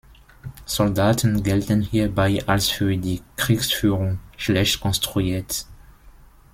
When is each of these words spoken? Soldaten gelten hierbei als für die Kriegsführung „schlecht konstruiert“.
Soldaten 0.65 1.43
gelten 1.43 1.83
hierbei 1.83 2.43
als 2.47 2.69
für 2.71 2.97
die 2.97 3.21
Kriegsführung 3.35 4.17
„schlecht 4.35 4.81
konstruiert“. 4.81 5.67